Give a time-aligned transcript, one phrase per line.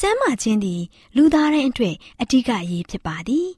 [0.00, 0.82] ကျမ်းမာခြင်းသည်
[1.16, 3.48] လူသားတိုင်းအတွက်အဓိကအရေးဖြစ်ပါသည်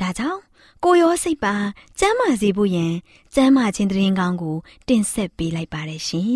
[0.00, 0.40] ဒါကြောင့်
[0.84, 1.54] ကိုရောစိတ်ပါ
[1.98, 2.92] ကျမ်းမာစေဖို့ယင်
[3.34, 4.56] ကျမ်းမာခြင်းတရင်ကောင်းကို
[4.88, 6.28] တင်ဆက်ပေးလိုက်ပါတယ်ရှင်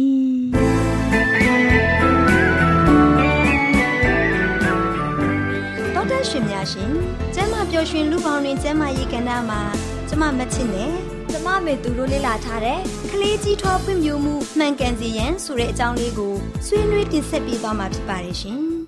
[5.95, 6.93] ဒေါက်တာရှင်များရှင်
[7.35, 9.61] ကျမ်းမာပျော်ရွှင်လူပေါင်းတွင်ကျမ်းမာရေးကဏ္ဍမှာ
[10.09, 10.93] ကျမမချစ်နဲ့
[11.31, 12.81] ကျမမေသူတို့လေ့လာထားတဲ့
[13.13, 16.35] ကလေးကြီးထွားဖွံ့ဖြိုးမှုမှန်ကန်စေရန်ဆိုတဲ့အကြောင်းလေးကို
[16.67, 18.86] ဆွေးနွေးတင်ဆက်ပေးသွားမှာဖြစ်ပါတယ်ရှင်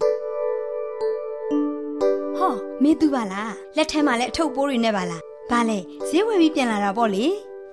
[2.79, 7.27] ဟောမေသူပါလားလက်ထဲမှာလည်းအထုပ်ပိုးတွေနဲ့ပါလားဘာလဲဈေးဝယ်ပြီးပြန်လာတာပေါ့လေ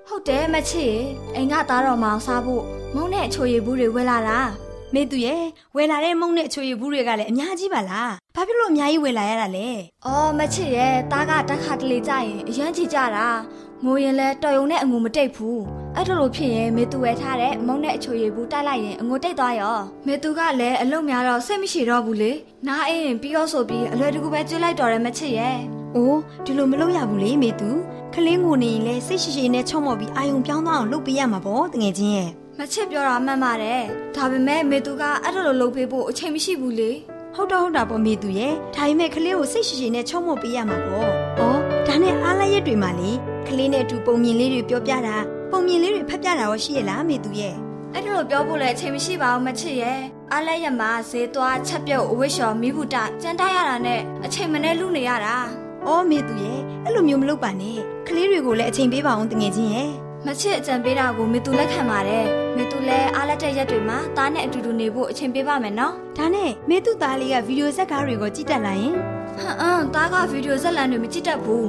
[0.08, 0.96] ဟုတ်တယ်မချစ်
[1.36, 2.64] အိမ်ကသားတော်မောင်စားဖို့
[2.96, 4.40] မုံနဲ့အချိုရည်ဘူးတွေဝယ်လာတာ
[4.94, 5.44] မေသူရဲ့
[5.76, 9.68] ဝယ်လာတဲ့မုံနဲ့အချိုရည်ဘူးတွေကလည်းအများကြီးပါလားဘာဖြစ်လို့အများကြီးဝယ်လာရတာလဲ
[10.06, 13.28] အော်မချစ်ရဲ့သားကတက်ခါတလေကြရင်အရန်ကြီးကြတာ
[13.84, 15.62] ငိုရင်လဲတော်ရုံနဲ့အငူမတိတ်ဘူး
[15.96, 19.78] အဲ့ဒါလိုဖြစ်ရင်မေသူဝယ်ထားတဲ့မုံနဲ့အချိုရည်ဘူးတိုက်လိုက်ရင်အငူတိတ်သွားရော
[20.08, 22.32] မေသူကလည်းအလုံများတော့စိတ်မရှိတော့ဘူးလေ
[22.68, 25.58] နားအင်းပြီးတော့ဆိုပြီးအလွယ်တကူပဲကျွေးလိုက်တော်တယ်မချစ်ရဲ့
[25.96, 27.70] အိုးဒီလိုမလုပ်ရဘူးလေမေသူ
[28.14, 33.82] ခလင်းငိုနေရင်လဲစိတ်ရှိရှိနဲ့ချုံမော်ပြီးအာယုံပြောင်းသွားအောင်လုပ်ပေးရမှာပေါ့တငယ်ချင်းရဲ့မချစ်ပြောတာမှန်ပါတယ်
[34.16, 36.92] ဒါပေမဲ့မေသူကအဲ့ဒါလိုလုပ်ပေးဖို့အချိန်မရှိဘူးလေ
[37.36, 41.42] ဟုတ်တော့ဟုတ်တာပေါ့မေသူရဲ့ဒါပေမဲ့ကလေးကိုစိတ်ရှိရှိနဲ့ချုံမော်ပေးရမှာပေါ့ဩ
[41.88, 43.12] ဒါနဲ့အားလက်ရက်တွေမှာလေ
[43.48, 45.18] ကလေးနဲ့အတူပုံမြင်လေးတွေပြောပြတာ
[45.52, 47.56] ပုံမြင်လေးတွေဖတ်ပြတာရောရှိရလားမေသူရဲ့
[47.94, 50.00] အဲ့ဒါလိုပြောဖို့လည်းအချိန်မရှိပါဘူးမချစ်ရဲ့
[50.32, 55.36] အားလက်ရက်မှာဈေးသွားချက်ပြုတ်အဝိရှော်မိဘူးတကြမ်းတိုက်ရတာနဲ့အချိန်မနဲ့လူနေရတာ
[55.86, 59.92] အော်မေသူရဲ့အဲ့လိုမျိုးမလုပ်ပါနဲ့ကလေးတွေကိုလည်းအချိန်ပေးပါအောင်တငယ်ချင်းရဲ့
[60.26, 62.26] မချစ်အကြံပေးတာကိုမေသူလက်ခံပါတယ်
[62.58, 68.96] မေသူလည်းအားလက်တဲ့ရက်တွေမှာသားနဲ့အတူတူနေဖို့အချိန်ပေးပါမယ်နော်ဒါနဲ့မေသူသားလေးကဗီဒီယိုဇက်ကားတွေကိုကြည့်တတ်လာရင်
[69.38, 71.68] ဟမ်အမ်သားကဗီဒီယိုဇက်လန်တွေမကြည့်တတ်ဘူး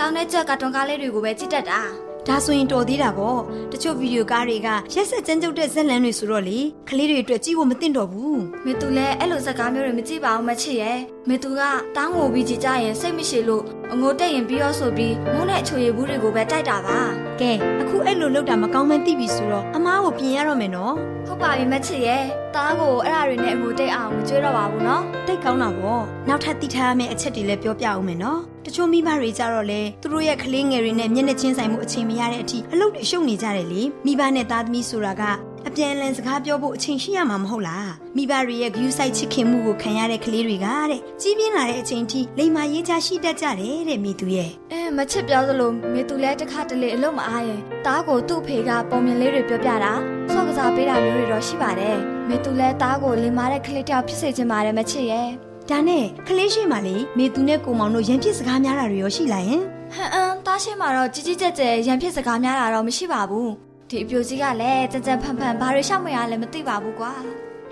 [0.00, 1.80] ကျောင်းနဲ့ကြက်ကတွန်ကားလေးတွေကိုပဲကြည့်တတ်တာ
[2.26, 3.40] ဒါဆိုရင်တော်သေးတာပေါ့
[3.72, 10.98] တချို့ဗီဒီယိုကားတွေကရက်ဆက်ကြမ်းကြုတ်တဲ့ဇက်လန်တွေဆိုတော့လေကလေးတွေအတွက်ကြည့်ဖို့မသင့်တော့ဘူးမေသူလည်းအဲ့လိုဇက်ကားမျိုးတွေမကြည့်ပါဘူးမချစ်ရဲ့
[11.28, 11.62] မေသူက
[11.96, 17.00] တောင်းငိုပြီးကြည့်ကြရင်စိတ်မရှိလို့အငိုတက်ရင်ပြီးရောဆိုပြီးမုန်းတဲ့အချိုရည်ဘူးတွေကိုပဲတိုက်တာပါ
[17.40, 20.94] ကဲအခုအဲ့လိုလုပ်တာမကောင်းမှန်းသိပြီဆိုတော့အမားကိုပြင်ရတော့မယ်နော်
[21.26, 35.22] ဟုတ်ပါပြီမချစ်ရဲ့တားကိုအဲ့ဒါတွေနဲ့အငိုတိတ်အောင်မကြွေးတော့ပါဘူးနော်တိတ်ကောင်းတာပေါ့နောက်ထပ်သိထားရမယ့်အချက်တွေလည်းပြောပြအောင်မယ်နော် တချို့မိဘတွေကြတော့လေသူတို့ရဲ့ကလေးငယ်တွေနဲ့မျက်နှာချင်းဆိုင်မှုအချိန်မရတဲ့အထိအလုပ်တွေရှုပ်နေကြတယ်လေမိဘနဲ့သားသမီးဆိုတာက
[35.68, 49.92] အပြန်အလှန်စကားပြောဖို့အချိန်ရှိရမှာမဟုတ်လားမိဘတွေရဲ့ဂရုစိုက်ချစ်ခင်မှုကိုခံရတဲ့ကလေးတွေကတဲ့ကြီးပြင်းလာတဲ့အချိန်ထိလိမ္မာရေးချရှိတတ်ကြတယ်တဲ့မိသူရဲ့အဲမချစ်ပြောသလိုမိသူလည်းတစ်ခါတလေအလုပ်မအားရင်တားကိုသူ့ဖေကပုံမြင်လေးတွေပြောပြတာ
[50.32, 59.62] ဆော့ကစားပေးတာမျိုးတွေတော့ရှိပါတယ်မိသူလည်းတားကိုလိမ္မာတဲ့ကလေးတယောက်ဖြစ်စေချင်ပါတယ်မချစ်ရဲ့ ဒါနဲ့ကလေးရှိမှလေမေသူနဲ့ကိုမောင်တို့ရန်ဖြစ်စကားများတာတွေရောရှိလာရင်
[59.94, 63.50] ဟမ်အမ်တားရှိမှတော့ကြီးကြီးကျယ်ကျယ်ရန်ဖြစ်စကားများတာတော့မရှိပါဘူး
[63.88, 67.12] ဒီအပြိုကြီးကလည်းကြံကြံဖန်ဖန်ဘာတွေရှောက်မရလဲမသိပါဘူးကွာ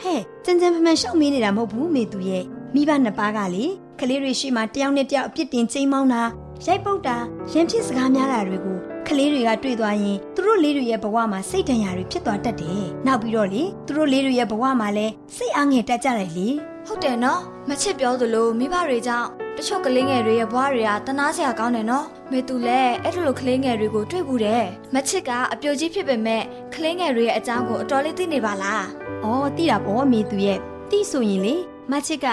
[0.02, 2.44] ဟဲ့ကြံကြံဖန်ဖန်ရှောက်မင်းနေတာမဟုတ်ဘူးမေသူရဲ့
[2.74, 3.64] မိဘနှစ်ပါးကလေ
[4.00, 6.22] ကလေးတွေရှိမှတယောက်နဲ့တယောက်အပြစ်တင်ချိန်မောင်းတာ
[6.66, 7.16] ရိုက်ပုတ်တာ
[7.52, 8.76] ရန်ဖြစ်စကားများတာတွေကို
[9.08, 16.48] ကလေးတွေကတွေ့သွားရင်သူတို့လေးတွေရဲ့ဘဝမှာစိတ်ဒဏ်ရာတွေဖြစ်သွားတတ်တယ်။နောက်ပြီးတော့လေသူတို့လေးတွေရဲ့ဘဝမှာလည်းစိတ်အားငယ်တက်ကြတယ်လေ။
[16.86, 26.42] ဟုတ်တယ်နော်။မချစ်ပြောသလိုမိဘတွေကြောင့်တချို့ကလေးငယ်တွေရဲ့ဘဝတွေကတနာစရာကောင်းတယ်နော်မေသူလည်းအဲ့လိုကလေးငယ်တွေကိုတွေ့ဘူးတယ်မချစ်ကအပြိုကြီးဖြစ်ပေမဲ့
[26.74, 28.84] ကလေးငယ်တွေရဲ့အကြောင်းကိုအတော်လေးသိနေပါလား
[29.24, 30.58] အော်သိတာပေါ့မေသူရဲ့
[30.90, 31.54] သိဆိုရင်လေ
[31.92, 32.28] မချစ်က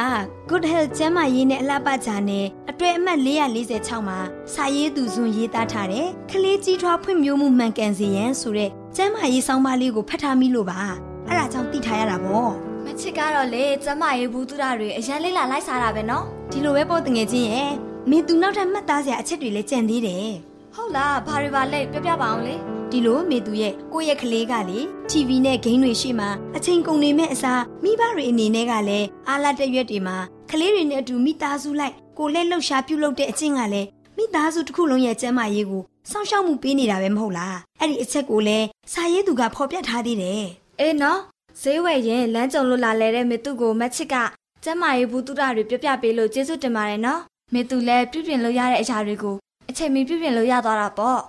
[0.50, 3.19] Good Health ကျန်းမာရေးနဲ့အလှပကြနဲ့အတွဲအမှတ်
[3.65, 4.19] 446မှာ
[4.53, 10.79] စာရေးသူဇွန်ရေးသားထားတဲ့ကလေးကြီးထွားဖွံ့ဖြိုးမှုမှန်ကန်စေရန်ဆိုတဲ့ကျန်းမာရေးဆောင်းပါးလေးကိုဖတ်ထားမိလို့ပါ
[11.27, 17.71] အဲ့ဒါကြောင့်သိထားရတာပေါ့ မချစ်ကတော့လေကျမရေးဘူးသူတာတွေအရန်လေးလာလိုက်စားတာပဲနော်ဒီလိုပဲပေါ့တငယ်ချင်းရဲ့
[18.09, 20.30] မင်းသူနောက်ထပ်မှတ်သားစရာအချက်တွေလည်းကြံသေးတယ်
[20.75, 22.56] ဟုတ်လားဘာတွေပါလဲပြောပြပါအောင်လေ
[22.91, 24.80] ဒီလိုမေသူရဲ့ကိုယ့်ရဲ့ကလေးကလေ
[25.12, 30.18] TV နဲ့ဂိမ်းတွေရှိမှအချိန်ကုန်နေမဲ့အစားမိဘတွေအနေနဲ့ကလည်းအားလာတဲ့ရွက်တွေမှာ
[30.50, 33.88] ကကလေးတွေနဲ့အတူမိသားစုလိုက်ကိုလက်လှုပ်ရှားပြုလုပ်တဲ့အချင်းကလည်း
[34.18, 40.44] မိသားစုတစ်ခုလုံးရဲ့ကျန်းမာရေးကိုစောင့်ရှောက်မှုပေးနေတာပဲမဟုတ်လားအဲ့ဒီအချက်ကိုလည်းစာရေးသူကဖော်ပြထားသေးတယ်
[40.79, 41.19] အေးနော်
[41.61, 44.15] ဈေးဝယ်ရင်လမ်းကြုံလို့လာလဲတဲ့မေသူကိုမက်ချစ်က
[44.63, 47.21] ကျမ်းမာရေးဘူးတုဒတွေပြပြပေးလို့ကျေးဇူးတင်ပါတယ်နော်
[47.53, 49.35] မေသူလည်းပြုပြင်လို့ရတဲ့အရာတွေကို
[49.69, 51.19] အချိန်မီပြုပြင်လို့ရသွားတာပေါ့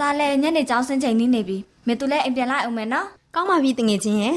[0.00, 4.36] ဒါလည်းညနေကျောင်းဆင်းချိန်နီးနေပြီမေသူလည်းအိမ်ပြန်လိုက်အောင်မယ်နော်ကောင်းပါပြီတငယ်ချင်းရဲ့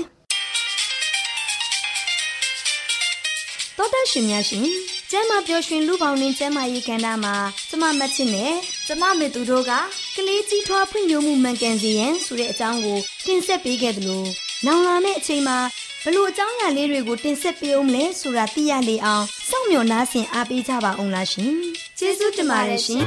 [3.78, 4.66] တော်တော်ရှင်များရှင်
[5.12, 7.36] ကျမ်းမာပျော်ရွှင်လူပေါင်းတွင်ကျမ်းမာရေးကဏ္ဍမှာ
[7.70, 8.54] ကျမမတ်ချစ်နဲ့
[8.88, 9.72] ကျမမေသူတို့က
[10.16, 14.24] ကလေးကြီးထွားဖွံ့ဖြိုးမှုမှန်ကန်စေရန်ဆိုတဲ့အကြောင်းကိုတင်ဆက်ပေးခဲ့သလို
[14.68, 15.58] နောင်လာမယ့်အချိန်မှာ
[16.04, 21.52] ဘလို့အကြောင်းအရာလေးတွေကိုတင်ဆက်ပေးအောင်မလဲဆိုတာသိရလေအောင်စောင့်မျှော်နားဆင်အားပေးကြပါအောင်လားရှင်
[21.98, 23.02] ကျေးဇူးတင်ပါတယ်ရှင်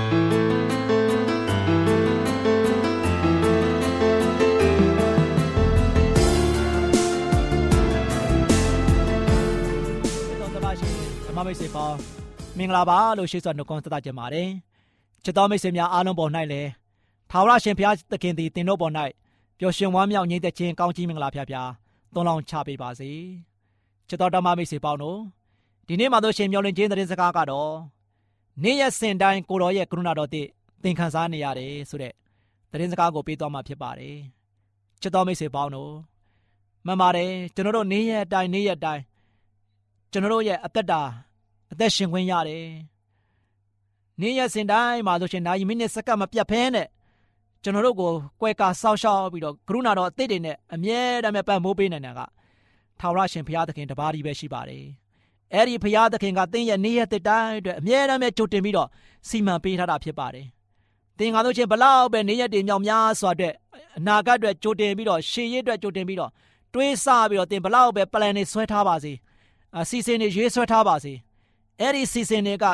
[10.40, 10.92] တော်တော်ရှင်
[11.26, 11.96] ဓမ္မမိတ်ဆွေပေါင်း
[12.58, 14.48] မင်္ဂလာပါလို့ရှိစွာနှုတ်ခွန်းဆက်သကြပါတယ်
[15.24, 16.68] ချစ်တော်မိတ်ဆွေများအားလုံးပေါ်၌လည်း
[17.30, 18.94] ထာဝရရှင်ဘုရားသခင်သည်တင်တို့ပေါ်၌
[19.58, 21.70] ပျော်ရွှင်ဝမ်းမြောက်ငြိမ်သက်ခြင်းကောင်းကြီးမင်္ဂလာဖျားဖျား
[22.14, 23.10] သွန်လောင်းချပေးပါစေ
[24.08, 25.18] ချစ်တော်ဓမ္မမိတ်ဆွေပေါင်းတို့
[25.86, 27.72] ဒီနေ့မှာတို့ရှင်မျောလင့်ခြင်းသတင်းစကားကတော့
[28.62, 30.46] နေ့ရက်စဉ်တိုင်းကိုတော်ရဲ့ကရုဏာတော်တည်
[30.82, 32.12] သင်ခံစားနေရတယ်ဆိုတဲ့
[32.70, 34.16] သတင်းစကားကိုပေးသွားမှာဖြစ်ပါတယ်
[35.00, 35.92] ချစ်တော်မိတ်ဆွေပေါင်းတို့
[36.86, 39.02] မှန်ပါတယ်ကျွန်တော်တို့နေ့ရက်တိုင်းနေ့ရက်တိုင်း
[40.12, 41.02] ကျွန်တော်တို့ရဲ့အသက်တာ
[41.72, 42.66] အသက်ရှင်ခွင့်ရတယ်။
[44.20, 46.88] နေ့ရက်စဉ်တိုင်းမှာဆိုရှင်နိုင်မိနစ်စက္ကန့်မပြတ်ဖဲနဲ့
[47.62, 52.20] ကျွန်တော်တို့ကိုကွဲကာဆောက်ရှောက်ပြီးတော့ကရုဏာတော်အသစ်တွေနဲ့အမြဲတမ်းပံ့ပိုးပေးနေတာက
[53.00, 54.84] ထာဝရရှင်ဘုရားသခင်တပါးကြီးပဲရှိပါတယ်။
[55.54, 58.88] အဲ့ဒီဘုရားသခင်ကသင်ရဲ့နေ့ရက်တစ်တိုင်းအတွက်အမြဲတမ်းပဲကြိုတင်ပြီးတော့
[59.28, 60.46] စီမံပေးထားတာဖြစ်ပါတယ်။
[61.18, 63.54] သင်ကတို့ချင်းဘလောက်ပဲနေ့ရက်တွေမြောက်များစွာအတွက်
[63.98, 66.30] အနာဂတ်အတွက်ကြိုတင်ပြီးတော့ရှေ့ရအတွက်ကြိုတင်ပြီးတော့
[66.74, 69.12] တွေးဆပြီးတော့သင်ဘလောက်ပဲ plan တွေဆွဲထားပါစေ။
[69.78, 71.12] အစီအစဉ်တွေရွေးဆွဲထားပါစေ
[71.80, 72.64] အဲ့ဒီစီစဉ်တွေက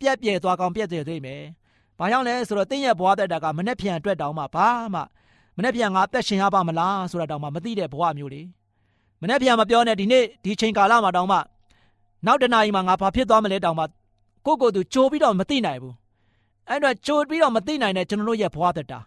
[0.00, 1.42] ပြက်ပြဲသွားကောင်းပြက်ပြဲသေးမယ်။
[1.98, 5.00] ဘာကြောင့်လဲဆိုတော့တင်းရဲ့ဘဝတက်တာကမနှက်ဖြန်အတွက်တောင်မှဘာမှ
[5.56, 8.42] မနှက်ဖြန်ငါတက်ရှင်ရပါမလားဆိုတာတောင်မှမသိတဲ့ဘဝမျိုးလေ။
[9.20, 11.38] မနှက်ဖြန်မပြောနဲ့ဒီနေ့ဒီချိန်ကာလမှာတောင်မှ
[12.26, 13.84] နောက်တနာရီမှာငါဘာဖြစ်သွားမလဲတောင်မှ
[14.46, 15.94] ကိုကိုသူကြိုးပြီးတော့မသိနိုင်ဘူး။
[16.68, 19.00] အဲ့တော့ကြိုးပြီးတော့မသိနိုင်တဲ့ကျွန်တော်တို့ရဲ့ဘဝတက်တာ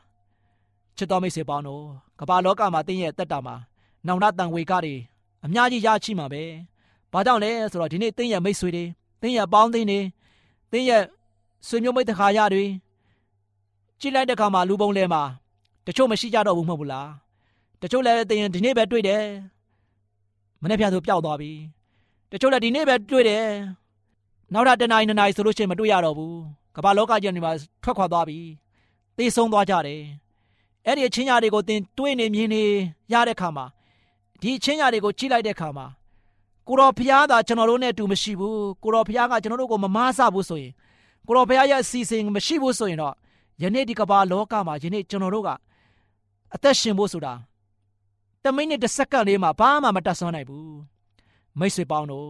[0.98, 1.84] ချစ်တော်မိတ်ဆွေပေါင်းတို့
[2.20, 3.56] ကမ္ဘာလောကမှာတင်းရဲ့တက်တာမှာ
[4.08, 4.96] နောင်တတန်ဝေကတွေ
[5.46, 6.44] အများကြီးရရှိမှာပဲ။
[7.14, 8.84] ဘာကြောင့်လဲဆိုတော့ဒီနေ့တင်းရဲ့မိတ်ဆွေတွေ
[9.22, 10.00] တင်းရဲ့ပေါင်းသင်းတွေ
[10.72, 11.04] တင်းရဲ့
[11.66, 12.66] ဆွေမျိုးမိတ်တခါရတွေ
[14.00, 15.24] ကြည့်လိုက်တဲ့ခါမှာလူပုံလဲမှာ
[15.88, 17.10] တချို့မရှိကြတော့ဘူးမဟုတ်ဘူးလား
[17.82, 19.24] တချို့လည်းတင်းရင်ဒီနေ့ပဲတွေ့တယ်
[20.62, 21.52] မနေ့ပြန်ဆိုပျောက်သွားပြီ
[22.32, 23.46] တချို့လည်းဒီနေ့ပဲတွေ့တယ်
[24.54, 26.38] နောက်ထပ်တနိုင်နှစ်နိုင်ဆိုလို့ရှိရင်မတွေ့ရတော့ဘူး
[26.76, 27.52] ကမ္ဘာလောကကြီးနေမှာ
[27.84, 28.40] ထွက်ခွာသွားပြီ
[29.18, 30.02] သေဆုံးသွားကြတယ်
[30.86, 32.64] အဲ့ဒီအချင်းညာတွေကိုတင်တွေးနေမြင်နေ
[33.14, 33.66] ရတဲ့ခါမှာ
[34.42, 35.86] ဒီအချင်းညာတွေကိုကြည့်လိုက်တဲ့ခါမှာ
[36.68, 40.74] ကိုတော်ဖျားသာကျွန်တော်တို့နဲ့တူမရှိဘူးကိုတော်ဖျားကကျွန်တော်တို့ကိုမမားဆဘူးဆိုရင်
[41.28, 43.14] ကိုတော်ဖျားရဲ့အစီအစဉ်မရှိဘူးဆိုရင်တော့
[43.62, 45.50] ယနေ့ဒီကမ္ဘာလောကမှာယနေ့ကျွန်တော်တို့က
[46.56, 47.34] အသက်ရှင်ဖို့ဆိုတာ
[48.44, 50.78] တမိနစ်တစ်စက္ကန့်လေးမှာဘာမှမတတ်ဆွမ်းနိုင်ဘူး
[51.60, 52.30] မိတ်ဆွေပေါင်းတို့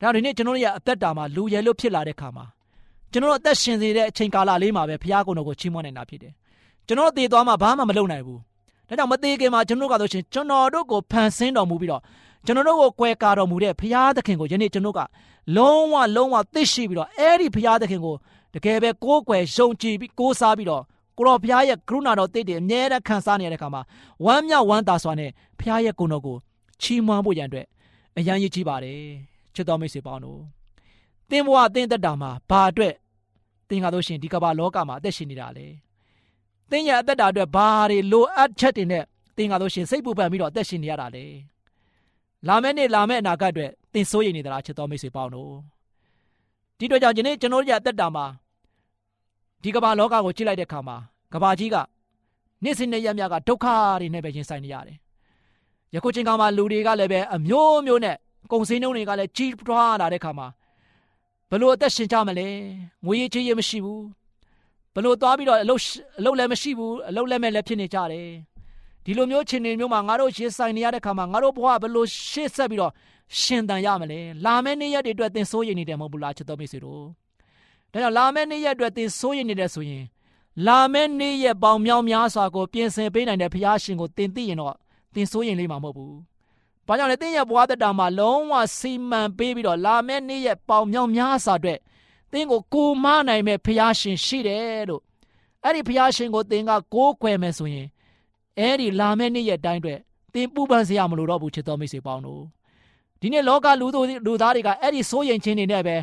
[0.00, 2.44] ဒါဒီနေ့ကျွန်တော်တို့ရဲ့အသက်တာမှာလူရဲလို့ဖြစ်လာတဲ့ခါမှာ
[3.12, 6.32] ကျွန်တော်တို့အသက်ရှင်နေတဲ့အချိန်ကာလလေးမှာပဲဘုရားကုံတော်ကိုချီးမွမ်းနိုင်တာဖြစ်တယ်
[6.86, 8.40] ကျွန်တော်တို့တည်သွားမှာဘာမှမလုပ်နိုင်ဘူး
[8.88, 12.02] ဒါကြောင့်မသေးခင်မှာကျွန်တော်တို့ကဆိုရှင်ကျွန်တော်တို့ကိုဖန်ဆင်းတော်မူပြီးတော့
[12.48, 15.00] ကျွန်တော်တို့ကိုကွယ်ကာတော်မူတဲ့ဘုရားသခင်ကိုယနေ့ကျွန်တော်က
[15.56, 18.14] လုံးဝလုံးဝသိရှိပြီးတော့အဲ့ဒီဘုရားသခင်ကို
[18.54, 20.82] တကယ်ပဲကိုးကွယ်ယုံကြည်ပြီးကိုးစားပြီးတော့
[21.16, 23.82] ကိုတော်ဘုရားရဲ့ကရုဏာတော်တည်တည်အမြဲတမ်းခံစားနေရတဲ့အခါမှာ
[24.24, 26.36] ဝမ်းမြောက်ဝမ်းသာစွာနဲ့ဘုရားရဲ့ဂုဏ်တော်ကို
[26.82, 27.66] ချီးမွမ်းဖို့ရန်အတွက်
[28.18, 29.00] အရန်ရည်ကြီးပါတယ်
[29.54, 30.40] ချစ်တော်မိတ်ဆွေပေါင်းတို့
[31.30, 32.94] သင်ဘဝသင်သက်တာမှာဘာအတွက်
[33.68, 35.66] သင်ကားလို့ရှိရင်ဒီကမ္ဘာလောကမှာအသက်ရှင်နေတာလေ
[36.70, 39.04] သင်ရဲ့အသက်တာအတွက်ဘာတွေလိုအပ်ချက်တွေနဲ့
[39.36, 41.26] သင်ကားလို့ရှိရင်စိတ်ပူပန်ပြီးတော့အသက်ရှင်နေရတာလေ
[42.46, 45.52] လာမယ့်နေ့လာမယ့်အနာဂတ်အတွက်သင်စိုးရိမ်နေသလားချစ်တော်မိတ်ဆွေပေါင်းတို့
[46.78, 48.26] ဒီတော့ကြောင့်ဒီနေ့ကျွန်တော်တို့ရဲ့အသက်တာမှာ
[49.62, 50.96] ဒီကမ္ဘာလောကကိုကြည့်လိုက်တဲ့အခါမှာ
[51.34, 51.76] ကမ္ဘာကြီးက
[52.64, 53.66] နေ့စဉ်နဲ့ရက်မြကဒုက္ခ
[54.00, 54.96] တွေနဲ့ပဲရင်ဆိုင်နေရတယ်
[55.94, 58.16] ယခုချိန်ကမှလူတွေကလည်းပဲအမျိုးမျိုးနဲ့
[58.52, 60.46] ကုံစင်းနှုံတွေကလည်းကြီးထွားလာတဲ့အခါမှာ
[61.50, 62.48] ဘလို့အသက်ရှင်ကြမလဲ
[63.06, 64.04] ငွေရေးချေးရေးမရှိဘူး
[64.94, 65.80] ဘလို့သွားပြီးတော့အလုပ်
[66.18, 68.28] အလုပ်လည်းမရှိဘူးအလုပ်လည်းမဲ့လည်းဖြစ်နေကြတယ်
[69.08, 72.92] ဒီလိုမျိုးခြေနေမျိုးမှာငါတို့ရှေ့ဆိုင်နေရတဲ့ခါမှာငါတို့ဘဝဘယ်လိုရှေ့ဆက်ပြီးတော့
[73.40, 77.02] ရှင်သန်ရမလဲလာမယ့်နေ့ရက်တွေအတွက်သင်စိုးရိမ်နေတယ်မဟုတ်ဘူးလားချစ်တော်မိတ်ဆွေတို့
[77.92, 80.04] ဒါကြောင့်လာမယ့်နေ့ရက်အတွက်သင်စိုးရိမ်နေတယ်ဆိုရင်
[80.66, 84.74] လာမယ့်နေ့ရက်ပေါင်မြောင်များစွာကိုပြင်ဆင်ပေးနိုင်တဲ့ဘုရားရှင်ကိုသင်သိရင်တော့
[85.14, 86.16] သင်စိုးရိမ်လိမ့်မှာမဟုတ်ဘူး
[86.86, 91.78] ဘာကြောင့်လဲသင်ရဲ့ဘဝတတာမှာလုံးဝစီမံပေးပြီးတော့လာမယ့်နေ့ရက်ပေါင်မြောင်များစွာအတွက်
[92.32, 95.02] သင်ကိုကိုမနိုင်မဲ့ဘုရားရှင်ရှိတယ်လို့
[95.64, 97.86] အဲ့ဒီဘုရားရှင်ကိုသင်ကကိုးကွယ်မယ်ဆိုရင်
[98.58, 99.98] အဲ့ဒီလာမယ့်နေ့ရက်တိုင်းအတွက်
[100.34, 102.42] သင်ပူပန်စရာမလိုတော့ဘူးချစ်တော်မိတ်ဆွေပေါင်းတို့
[103.20, 105.96] ဒီနေ့လောကလူသူလူသားတွေကအဲ့ဒီစိုးရင်ချင်းတွေနဲ့ပဲ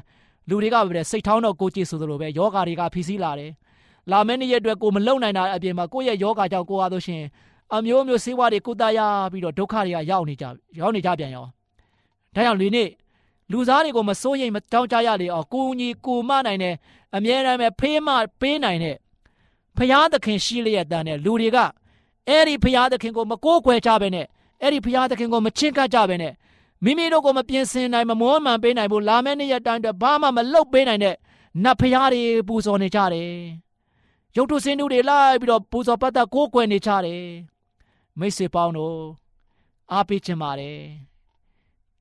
[0.50, 3.51] လူတွေကပဲစိတ်ထောင်းတော့ကိုကြည့်ဆိုသလိုပဲယောဂါတွေကဖိစီးလာတယ်
[4.12, 7.21] လာမယ့်နေ့ရက်အတွက်ကိုမလုံနိုင်တာအပြင်မှာကိုယ့်ရဲ့ယောဂါကြောင့်ကိုအားလို့ရှင်
[7.75, 9.00] အမျိုးမျိုးဆေးဝါးတွေကုသရ
[9.31, 10.45] ပြီးတော့ဒုက္ခတွေကရောက်နေကြ
[10.79, 11.45] ရောက်နေကြပြန်ရော
[12.35, 12.89] ဒါကြောင့်လူနေ့
[13.51, 16.75] လူသားတွေကိုမစိုးရိမ်မတောင်းကြရလေအောင်ကိုကြီးကိုမနိုင်တဲ့
[17.15, 18.09] အမြဲတမ်းပဲဖေးမ
[18.41, 18.95] ပေးနိုင်တဲ့
[19.77, 21.57] ဖရာသခင်ရှိလျက်တန်းတဲ့လူတွေက
[22.29, 24.25] အဲ့ဒီဖရာသခင်ကိုမကိုးကွယ်ကြဘဲနဲ့
[24.62, 26.34] အဲ့ဒီဖရာသခင်ကိုမချင့်ကပ်ကြဘဲနဲ့
[26.84, 31.15] မိမိတို့ကိုမပြင်ဆင်နိုင်မမောမှန်ပေးနိုင်ဘူးလာမယ့်နေ့ရက်တိုင်းတော့ဘာမှမလုပ်ပေးနိုင်တဲ့
[31.63, 33.32] နတ်ဖရာတွေပူဇော်နေကြတယ်
[34.36, 37.25] ရုပ်ထုစင်းတို့တွေလိုက်ပြီးတော့ပူဇော်ပတ်သက်ကိုးကွယ်နေကြတယ်
[38.20, 38.98] မိတ်ဆွေပေါင်းတို့
[39.91, 40.79] အားပေးခြင်းပါတယ်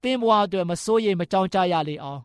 [0.02, 2.20] တင်းဘွားအတွက်မစိုးရိမ်မကြောက်ကြရလေအောင်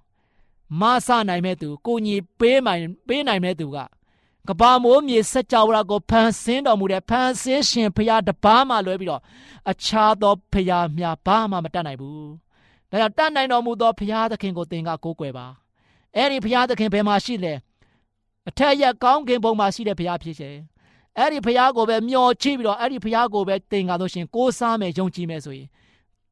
[0.81, 3.77] မဆနိုင်မဲ့သူကိုညီပေးနိုင်ပေးနိုင်မဲ့သူက
[4.47, 9.21] ကဘာမိုးမြေစัจ java ကိုဖန်ဆင်းတော်မူတဲ့ဖန်ဆင်းရှင်ဖရာတပားမှလွဲပြီးတော့
[9.71, 12.25] အခြားသောဖရာမြဘာမှမတတ်နိုင်ဘူး။
[12.89, 15.45] ဒါကြောင့်တတ်နိုင်တော်မူသောဖရာသခင်ကိုသင်ကကိုးကွယ်ပါ။
[16.15, 17.53] အဲ့ဒီဖရာသခင်ဘယ်မှာရှိလဲ။
[18.49, 20.57] အထက်ရက်ကောင်းကင်ဘုံမှာရှိတဲ့ဖရာဖြစ်တယ်။
[21.17, 25.67] အဲ့ဒီဖရာကိုပဲမျှော်ချိပြီးတော့အဲ့ဒီဖရာကိုပဲသင်ကားလို့ရှင်ကိုးစားမယ်ယုံကြည်မယ်ဆိုရင်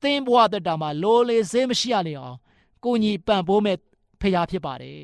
[0.01, 2.37] သင်ဘဝတတမှာလိုလေစေးမရှိရလေအောင်
[2.83, 3.77] ကိုညီပံ့ပိုးမဲ့
[4.21, 5.01] ဖရာဖြစ်ပါတယ်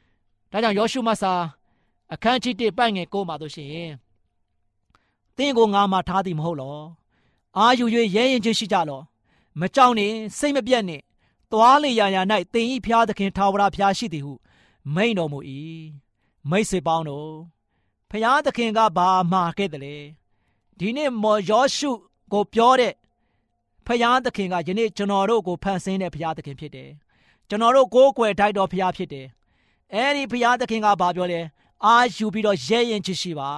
[0.52, 1.32] ။ဒါကြောင့်ယောရှုမဆာ
[2.12, 3.90] အခန်းကြီး1ပိုက်ငယ်ကိုမှာတို့ရှင်
[5.36, 6.78] သင်ကိုငါမှထားသည်မဟုတ်လော
[7.56, 9.00] အာယူ၍ရဲရင်ချင်းရှိကြလော
[9.60, 11.02] မကြောက်နဲ့စိတ်မပြတ်နဲ့
[11.50, 14.32] သွားလေရာရာ၌သင်ဤဖျားသခင်ထာဝရဖျားရှိသည်ဟု
[14.94, 15.38] မိန်တော်မူ၏
[16.50, 17.30] မိတ်ဆွေပေါင်းတို့
[18.10, 19.96] ဖျားသခင်ကဘာမှာခဲ့တယ်လဲ
[20.78, 21.90] ဒီနေ့မော်ယောရှု
[22.32, 22.94] ကိုပြောတဲ့
[23.86, 26.90] ဖျားသခင်ကယနေ့ကျွန်တော်တို့ကိုဖန်ဆင်းတဲ့ဖျားသခင်ဖြစ်တယ်
[27.48, 29.26] ကျွန်တော်တို့ကိုးကွယ်တိုက်တော်ဖျားဖြစ်တယ်
[29.94, 31.40] အဲ့ဒီဖျားသခင်ကဘာပြောလဲ
[31.86, 33.50] အာယူပြီးတော့ရဲရင်ချစ်ရှိပါ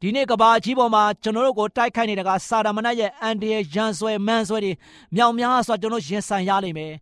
[0.00, 4.72] ဒီနေ့ကဘာကြီးပေါ်မှာကျွန်တော်တို့ကိုတိုက်ခိုက်နေတဲ့ကစာရမဏေရဲ့အန်ဒီရဲ့ရန်ဆွဲမန်ဆွဲတွေ
[5.14, 6.92] မြောင်များစွာကျွန်တော်ရင်ဆိုင်ရလိမ့်မယ်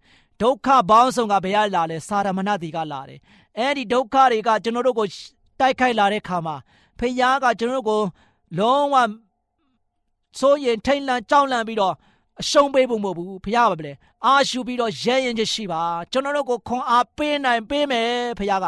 [0.40, 3.20] ဒုက္ခပေါင်းစုံကဘယ်ရလာလဲစာရမဏတိကလာတယ်
[3.58, 5.06] အဲ့ဒီဒုက္ခတွေကကျွန်တော်တို့ကို
[5.60, 6.56] တိုက်ခိုက်လာတဲ့ခါမှာ
[6.98, 7.14] ဖခင်
[7.44, 8.02] ကကျွန်တော်တို့ကို
[8.58, 8.96] လုံးဝ
[10.38, 11.94] ဆိုရင်ထိတ်လန့်ကြောက်လန့်ပြီးတော့
[12.40, 13.92] အရှုံးပေးဖို့မဟုတ်ဘူးဖခင်ပါပဲ
[14.26, 18.66] အာရှူပြီးတော့ရဲရင်ချရှိပါကျွန်တော်တို့ကိုခွန်အားပေးနိုင်ပေးမယ်ဖခင်က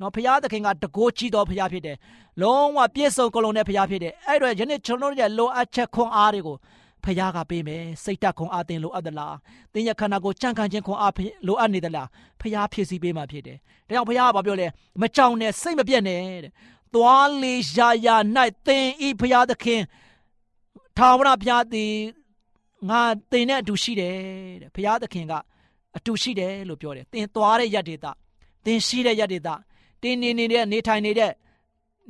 [0.00, 1.96] နော်ဖခင်သခင်ကတကိုးကြည့်တော်ဖခင်ဖြစ်တယ်
[2.42, 6.56] လုံးဝပြည့်စုံကလုံးတဲ့ဖခင်ဖြစ်တယ်အဲ့တော့ယနေ့ကျွန်တော်တို့ရဲ့လိုအပ်ချက်ခွန်အားတွေကို
[7.04, 9.36] ဖခင်ကပေးမယ်စိတ်တက်ခွန်အားတင်လိုအပ်သလား
[9.72, 11.12] သင်ရဲ့ခန္ဓာကိုယ်ကြံ့ခံခြင်းခွန်အား
[11.46, 12.08] လိုအပ်နေသလား
[12.40, 13.56] ဖခင်ဖြည့်ဆည်းပေးမှဖြစ်တယ်
[13.88, 14.66] ဒါကြောင့်ဖခင်ကဘာပြောလဲ
[15.00, 16.52] မကြောက်နဲ့စိတ်မပြတ်နဲ့တဲ့
[16.94, 18.16] သွားလေရာရာ၌
[18.66, 19.82] သင်ဤဖခင်သခင်
[20.96, 21.92] ထာဝရဘုရားသည်
[22.88, 23.00] ငါ
[23.30, 24.16] သင်နဲ့အတူရှိတယ်
[24.62, 25.32] တဲ့ဘုရားသခင်က
[25.96, 28.12] အတူရှိတယ်လို့ပြောတယ်သင်သွားတဲ့ယတ္တေတာ
[28.64, 29.54] သင်ရှိတဲ့ယတ္တေတာ
[30.02, 31.32] တင်းနေနေတဲ့နေထိုင်နေတဲ့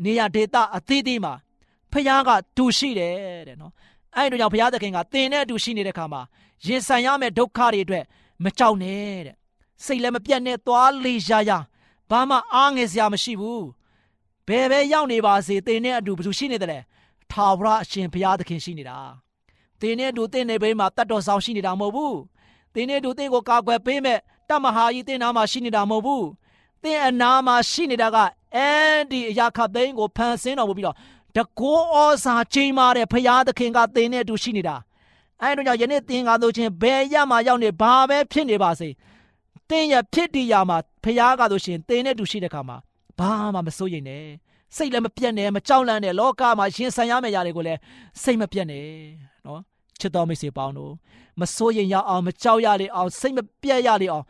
[0.05, 1.35] နေရာဒေသအသီးသီးမှာ
[1.93, 3.15] ဖခင်ကတူရှိတယ်
[3.49, 3.73] တဲ့နော်
[4.17, 6.23] အဲ့တို့ကြောင့်ဘုရားသခင်ကသင်နဲ့အတူရှိနေတဲ့ခါမှာ
[6.67, 8.05] ရင်ဆိုင်ရမယ့်ဒုက္ခတွေအတွက်
[8.45, 9.37] မကြောက်နဲ့တဲ့
[9.85, 11.59] စိတ်လည်းမပြတ်နဲ့သွားလေရာရာ
[12.11, 13.67] ဘာမှအားငယ်စရာမရှိဘူး
[14.49, 16.79] ဘယ်ပဲရောက်နေပါစေသင်နဲ့အတူဘယ်သူရှိနေတယ်လဲ
[17.33, 18.99] ထာဝရအရှင်ဘုရားသခင်ရှိနေတာ
[19.81, 22.19] သင်နဲ့အတူသင်နေဘေးမှာတတ်တော်ဆောင်ရှိနေတာမဟုတ်ဘူး
[22.75, 26.27] သင်နဲ့အတူသင်ကိုကာကွယ်ပေးမဲ့တမဟာကြီးသင်နာမှာရှိနေတာမဟုတ်ဘူး
[26.83, 28.17] သင်အနာမှာရှိနေတာက
[28.57, 28.71] အဲ
[29.11, 30.97] ဒီအရာခတ်သိန်းကိုဖန်ဆင်းတော်မူပြီးတော့
[31.37, 34.77] တကောဩစာချိန်မာတဲ့ဖရာသခင်ကသင်နဲ့အတူရှိနေတာ
[35.43, 38.89] အဲတို့ကြောင့်ယနေ့သင်ကားတို့ချင်းဘယ်ရမှာရောက်နေဘာပဲဖြစ်နေပါစေ
[39.69, 42.77] သင်ရဖြစ်တည်ရမှာဖရာကတို့ရှင်သင်နဲ့အတူရှိတဲ့ခါမှာ
[43.19, 44.25] ဘာမှမစိုးရိမ်နဲ့
[44.77, 47.79] စိတ်လည်းမပြတ်နဲ့မကြောက်လန့်နဲ့လောကမှာရှင်ဆန်ရမယ့်ຢာတွေကိုလည်း
[48.23, 48.85] စိတ်မပြတ်နဲ့
[49.47, 49.61] နော်
[50.01, 50.93] ချစ်တော်မိတ်ဆွေပေါင်းတို့
[51.41, 54.25] မစိုးရိမ်ရအောင်မကြောက်ရလေအောင်စိတ်မပြတ်ရလေအောင်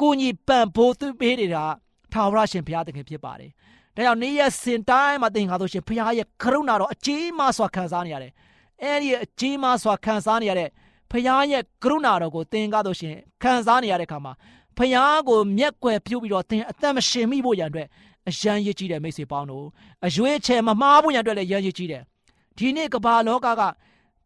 [0.00, 1.64] ကိုကြီးပံ့ပိုးသူပေးနေတာ
[2.12, 3.50] ထာဝရရှင်ဘုရားသခင်ဖြစ်ပါတယ်။
[3.96, 8.32] ဒါကြောင့်နေ့ရက်စင်တိုင်းမှာသင်ခါဆိုရှင်ဘုရားရဲ့ကရုဏာတော်အကြီးမားစွာခံစားနေရတယ်။
[8.82, 10.68] အဲဒီအကြီးမားစွာခံစားနေရတဲ့
[11.10, 14.32] ဘုရားရဲ့ကရုဏာတော်ကိုသင်ကားဆိုရှင်ခံစားနေရတဲ့အခါမှာ
[14.76, 17.88] ဘုရားကိုမျက်ကွယ်ပြုပြီးတော့သင်အသက်မရှင်မိဖို့ရန်အတွက်
[18.28, 19.64] အရန်ရည်ကြီးတဲ့မိတ်ဆွေပေါင်းတို့
[20.06, 22.02] အရွေးချယ်မမှားဖို့ရန်အတွက်လည်းရန်ရည်ကြီးတယ်။
[22.58, 23.62] ဒီနေ့ကမ္ဘာလောကက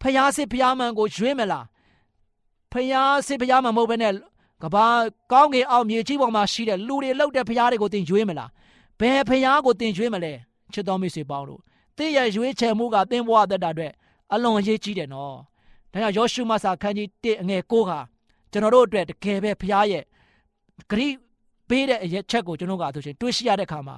[0.03, 1.67] ဖျားစစ်ဖျားမှန်ကိုရွေးမလား
[2.73, 4.13] ဖျားစစ်ဖျားမှန်မဟုတ်ဘဲနဲ့
[4.63, 4.87] ကဘာ
[5.33, 8.51] ကောင်းကင်အောက်မြေကြီးပေါ်မှာရှိတဲ့လူတွေလောက်တဲ့ဖရားတွေကိုတင်ရွေးမလား
[9.01, 10.33] ဘယ်ဖရားကိုတင်ရွေးမလဲ
[10.73, 11.61] ချစ်တော်မိတ်ဆွေပေါင်းတို့
[11.99, 13.93] တင်းရဲ့ရွေးချယ်မှုကတင်းဘဝသက်တာအတွက်
[14.33, 15.35] အလွန်အရေးကြီးတယ်နော်
[15.93, 17.99] ဒါကြောင့်ယောရှုမဆာခန်းကြီး1အငယ်6ဟာ
[18.53, 20.03] ကျွန်တော်တို့အတွက်တကယ်ပဲဖရားရဲ့
[20.91, 21.09] ဂရိ
[21.69, 23.97] ပေးတဲ့အရက်ချက်ကိုကျွန်တော်ကဆိုရှင်တွေးရှိရတဲ့ခါမှာ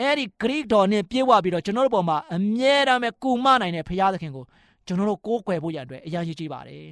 [0.00, 4.44] အဲ့ဒီဂရိတော်နဲ့ပြေဝပြီးတော့ကျွန်တော်တို့ပေါ်မှာအမြဲတမ်းပဲကူမနိုင်တဲ့ဖရားသခင်ကို
[4.86, 6.84] ကျွန်တော်တို့ကိုးကွယ်ဖို့ရတဲ့အတွက်အရာကြီးကြီးပါတယ်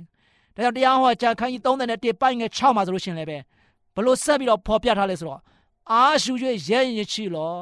[0.56, 3.38] ဒါကြောင့်တရားဟောကြံခန်းကြီး31ပိုက်ငယ်6မှာဆိုလို့ရှင်လည်းပဲ
[3.94, 5.40] ဘလို့ဆက်ပြီးတော့ဖော်ပြထားလဲဆိုတော့
[5.92, 6.32] အာရှု၍
[6.68, 7.54] ရဲရင်ချီလော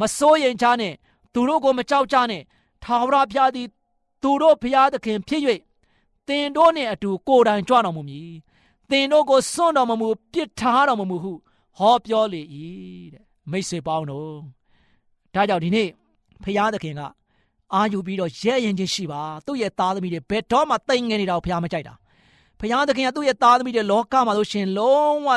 [0.00, 0.94] မစိုးရင်ချားနဲ့
[1.32, 2.42] သူတို့ကိုမကြောက်ကြနဲ့
[2.84, 3.66] ထာဝရဘုရားသည်
[4.22, 5.42] သူတို့ဘုရားသခင်ဖြစ်၍
[6.28, 8.32] တင်တို့နှင့်အတူကိုယ်တိုင်ကြွတော်မူမည်
[8.90, 11.32] သင်တို့ကိုစွန့်တော်မမူပြစ်ထားတော်မမူဟု
[11.78, 12.42] ဟောပြောလေ၏
[13.12, 14.32] တဲ့မိတ်ဆွေပေါင်းတို့
[15.34, 15.88] ဒါကြောင့်ဒီနေ့
[16.44, 17.00] ဖရာသခင်က
[17.74, 21.94] အာယူပြီးတော့ရဲရင်ချင်းရှိပါသူ့ရဲ့သားသမီးတွေဘယ်တော့မှတိမ်ငယ်နေတာကိုဖရာမကြိုက်တာ
[22.60, 25.28] ဖရာသခင်ကသူ့ရဲ့သားသမီးတွေလောကမှာလို့ရှင်လုံးဝ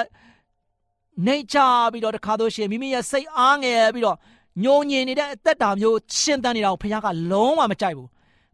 [1.28, 1.58] နေချ
[1.92, 4.18] ပြီးတော့တခါတော့ရှင်မိမိရဲ့စိတ်အားငယ်ပြီးတော့
[4.63, 8.10] ညုံညင်နေတဲ့အသက်တာမျိုးရှင်သန်နေတာကိုဖခင်ကလုံးဝမကြိုက်ဘူး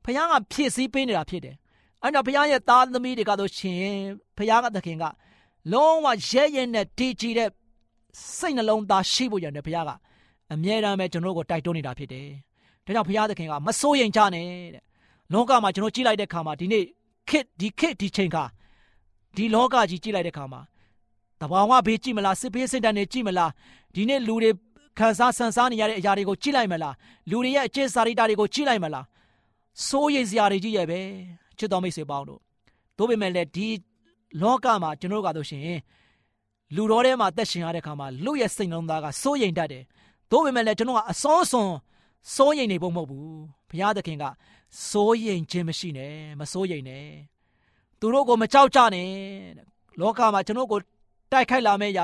[0.05, 1.55] ဖခင်ကဖြစ်စည်းပေးနေတာဖြစ်တယ်
[2.03, 3.85] အဲ့တော့ဖခင်ရဲ့သားသမီးတွေကတော့ရှင်
[4.37, 5.05] ဖခင်ကသခင်က
[5.73, 7.49] လုံးဝရဲရဲနဲ့တည်ကြည်တဲ့
[8.37, 9.91] စိတ်နှလုံးသားရှိဖို့ရတယ်ဖခင်က
[10.53, 12.27] အမြဲတမ်းပဲကျွန်တော်တို့ကိုတိုက်တွန်းနေတာဖြစ်တယ်
[12.85, 14.83] ဒါကြောင့်ဖခင်သခင်ကမစိုးရင်ကြနဲ့တဲ့
[15.33, 16.83] လောကမှာကျွန်တော်ကြည့်လိုက်တဲ့ခါမှာဒီနေ့
[17.29, 18.43] ခစ်ဒီခစ်ဒီချိန်ခါ
[19.37, 20.61] ဒီလောကကြီးကြည့်လိုက်တဲ့ခါမှာ
[21.41, 23.51] တဘာဝဘေးကြည့်မလားစစ်ဘေးစစ်တမ်းတွေကြည့်မလား
[23.95, 24.51] ဒီနေ့လူတွေ
[24.97, 26.95] ခံစားဆန်စားနေရတဲ့အရာတွေကိုကြည့်လိုက်မလား
[27.29, 29.05] လူတွေရဲ့အကျင့်စာရိတ္တတွေကိုကြည့်လိုက်မလား
[29.87, 30.99] စိုးရိမ်စရာတွေကြီးရဲ့ပဲ
[31.57, 32.41] ချစ်တော်မိတ်ဆွေပေါင်းတို့
[32.97, 33.67] တို့ပေမဲ့လည်းဒီ
[34.41, 35.61] လောကမှာကျွန်တော်ကတော့ရှင်
[36.75, 39.83] လူတော်ထဲမှာတက်ရှင်ရတဲ့ခါမှာလူရဲ့စိတ်နှလုံးသားကစိုးရိမ်တတ်တယ်
[40.31, 41.71] တို့ပေမဲ့လည်းကျွန်တော်ကအစောစွန်
[42.35, 43.29] စိုးရိမ်နေဖို့မဟုတ်ဘူး
[43.69, 44.25] ဘုရားသခင်က
[44.89, 47.07] စိုးရိမ်ခြင်းမရှိနဲ့မစိုးရိမ်နဲ့
[47.99, 49.07] သူတို့ကိုမကြောက်ကြနဲ့
[49.99, 50.79] လောကမှာကျွန်တော်ကို
[51.31, 52.03] တိုက်ခိုက်လာမယ့်ရာ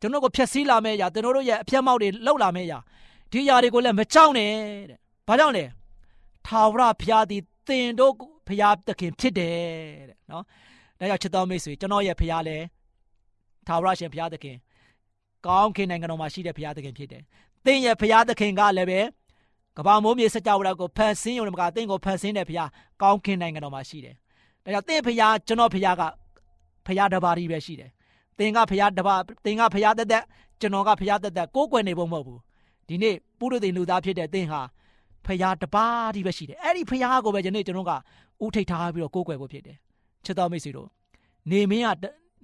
[0.00, 2.78] ကျွန်တော်ကိုဖျက်ဆီးလာမယ့်အရာကျွန်တော်တို့ရဲ့အပြတ်မောက်တွေလှုပ်လာမယ့်အရာ
[3.32, 4.50] ဒီအရာတွေကိုလည်းမကြောက်နဲ့
[4.90, 5.64] တဲ့။ဘာကြောင့်လဲ။
[6.46, 8.12] ထာဝရဘုရားသည်သင်တို့
[8.48, 9.56] ဘုရားသခင်ဖြစ်တယ်
[10.08, 10.44] တဲ့နော်။
[11.00, 12.64] ဒါကြောင့်ချစ်တော်မိတ်ဆွေကျွန်တော်ရဲ့ဘုရားလည်း
[13.66, 14.56] ထာဝရရှင်ဘုရားသခင်
[15.46, 17.22] ကောင်းခင်နိုင်ငံတော်မှာရှိတဲ့ဘုရားသခင်ဖြစ်တယ်။
[17.64, 19.00] သင်ရဲ့ဘုရားသခင်ကလည်းပဲ
[19.76, 22.70] ကဘာမိုးမြေစကြဝဠာကိုဖန်ဆင်းရုံနဲ့မကသင်ကိုဖန်ဆင်းတဲ့ဘုရား
[23.02, 24.14] ကောင်းခင်နိုင်ငံတော်မှာရှိတယ်။
[24.64, 26.02] ဒါကြောင့်သင်ဘုရားကျွန်တော်ဘုရားက
[26.86, 27.90] ဘုရားတစ်ပါးတည်းပဲရှိတယ်
[28.38, 30.24] သင်ကဖရားတပါသင်ကဖရားတက်တက်
[30.60, 32.40] ကျွန်တော်ကဖရားတက်တက်ကိုးကွယ်နေဖို့မဟုတ်ဘူး
[32.88, 34.60] ဒီနေ့ပုရိသေလူသားဖြစ်တဲ့သင်ဟာ
[35.26, 37.92] ဖရားတပါးဒီပဲရှိတယ်အဲ့ဒီဖရားကိုပဲယနေ့ကျွန်တော်က
[38.44, 39.76] ဥထိတ်ထားပြီးတော့ကိုးကွယ်ဖို့ဖြစ်တယ်
[40.24, 40.88] ချစ်တော်မိတ်ဆွေတို့
[41.50, 41.88] နေမင်းက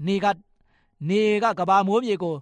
[0.07, 0.27] နေက
[1.09, 2.35] နေကကဘာမိုးမြေကို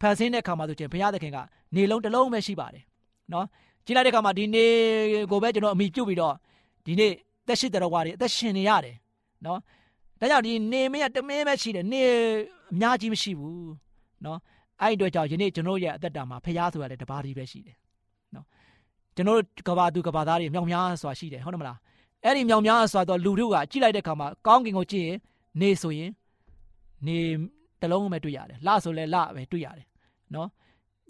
[0.00, 1.38] ဖန်ဆင်းတဲ့ခါမှာဆိုချင်းဘုရားသခင်က
[1.74, 2.84] နေလုံးတစ်လုံးပဲရှိပါတယ်
[3.32, 3.46] နော်
[3.84, 4.64] ကြည့်လိုက်တဲ့ခါမှာဒီနေ
[5.30, 6.34] ကိုပဲကျွန်တော်အမိပြုတ်ပြီးတော့
[6.86, 7.12] ဒီနေ့
[7.48, 8.96] သက်ရှိတော်ဝါတွေအသက်ရှင်နေရတယ်
[9.46, 9.58] နော်
[10.20, 12.02] ဒါကြောင့်ဒီနေမရတမင်းပဲရှိတယ်နေ
[12.72, 13.72] အများကြီးမရှိဘူး
[14.24, 14.38] နော်
[14.80, 17.76] အဲ့အတွက်ကြောင့်ယနေ့ကျွန်တော်ရဲ့အသက်တာမှာဖရားဆိုရတဲ့တပါးကြီးပဲရှိတယ်
[18.34, 18.46] နော်
[19.16, 21.78] ကျွန်တော်ကဘာသူကဘာသားတွေမြောင်များစွာရှိတယ်ဟုတ်တယ်မလား
[22.24, 25.18] အဲ့ဒီမြောင်များစွာတော့လူတို့ကကြည့်လိုက်တဲ့အခါမှာကောင်းကင်ကိုကြည့်ရင်
[25.60, 26.10] နေဆိုရင်
[27.06, 27.18] နေ
[27.80, 29.86] တလုံးပဲတွေ့ရတယ်လဆိုလဲလပဲတွေ့ရတယ်
[30.34, 30.48] နော်